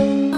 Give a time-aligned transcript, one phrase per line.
[0.00, 0.29] В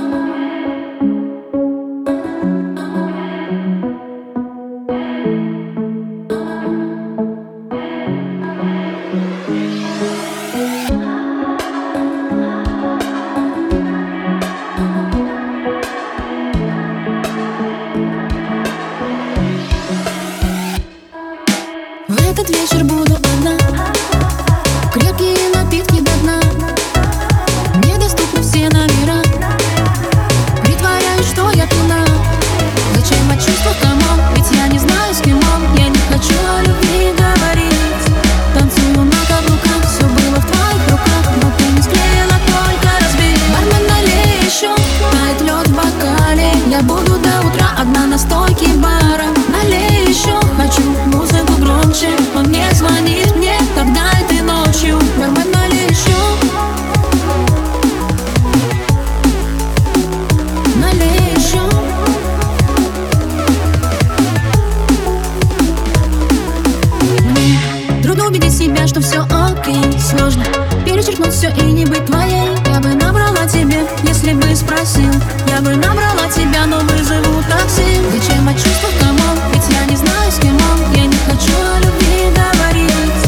[68.33, 70.43] Убедить себя, что все окей Сложно.
[70.87, 75.13] Перечеркнуть все и не быть твоей Я бы набрала тебе, если бы спросил
[75.49, 78.01] Я бы набрала тебя, но вызову такси.
[78.11, 79.37] Зачем о чувствах, come on?
[79.53, 80.95] Ведь я не знаю, с кем он.
[80.95, 83.23] Я не хочу о любви говорить.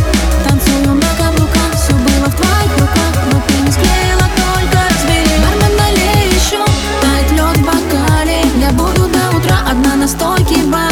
[0.48, 5.36] Танцую на каблуках, все было в твоих руках Но ты не склеила, только разбери.
[5.44, 6.64] Бармен, налей еще,
[7.02, 8.41] тает лед в бокале.
[8.58, 10.83] Я буду до утра одна на стойке бара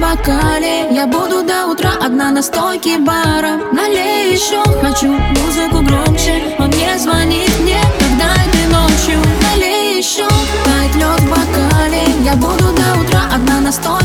[0.00, 0.88] бокале.
[0.90, 3.60] Я буду до утра одна на стойке бара.
[3.72, 6.56] Налей еще хочу музыку громче.
[6.58, 9.18] Он мне звонит мне, когда ты ночью.
[9.42, 10.26] Налей еще,
[10.64, 12.02] тает лед в бокале.
[12.24, 13.99] Я буду до утра одна на стойке